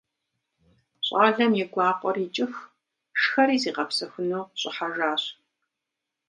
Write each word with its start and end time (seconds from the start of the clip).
Щӏалэм 1.05 1.51
и 1.61 1.65
гуакъуэр 1.71 2.17
икӏыху 2.25 2.67
шхэри 3.19 3.57
зигъэпсэхуну 3.61 4.43
щӏыхьэжащ. 4.59 5.23